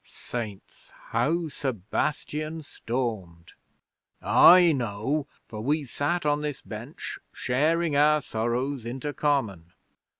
[0.03, 0.89] Saints!
[1.09, 3.53] How Sebastian stormed!
[4.19, 9.73] I know, for we sat on this bench sharing our sorrows inter common.